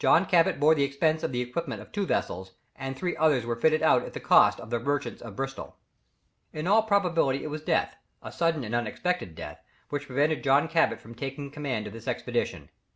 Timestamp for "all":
6.66-6.82